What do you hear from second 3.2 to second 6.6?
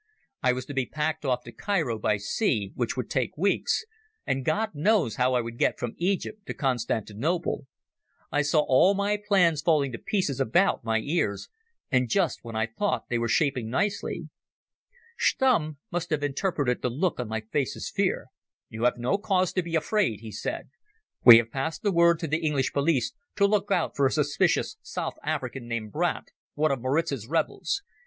weeks, and God knows how I would get from Egypt to